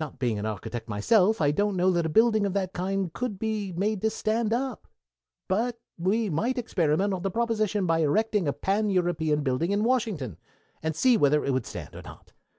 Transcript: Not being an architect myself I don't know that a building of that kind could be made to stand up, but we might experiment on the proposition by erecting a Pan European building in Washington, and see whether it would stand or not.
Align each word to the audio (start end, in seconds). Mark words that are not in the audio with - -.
Not 0.00 0.18
being 0.18 0.38
an 0.38 0.46
architect 0.46 0.88
myself 0.88 1.42
I 1.42 1.50
don't 1.50 1.76
know 1.76 1.90
that 1.90 2.06
a 2.06 2.08
building 2.08 2.46
of 2.46 2.54
that 2.54 2.72
kind 2.72 3.12
could 3.12 3.38
be 3.38 3.70
made 3.70 4.00
to 4.00 4.08
stand 4.08 4.50
up, 4.54 4.88
but 5.46 5.78
we 5.98 6.30
might 6.30 6.56
experiment 6.56 7.12
on 7.12 7.20
the 7.20 7.30
proposition 7.30 7.84
by 7.84 7.98
erecting 7.98 8.48
a 8.48 8.54
Pan 8.54 8.88
European 8.88 9.42
building 9.42 9.70
in 9.70 9.84
Washington, 9.84 10.38
and 10.82 10.96
see 10.96 11.18
whether 11.18 11.44
it 11.44 11.50
would 11.52 11.66
stand 11.66 11.94
or 11.94 12.00
not. 12.00 12.32